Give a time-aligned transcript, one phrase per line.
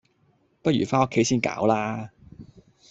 [0.63, 2.09] 不如返屋企先搞啦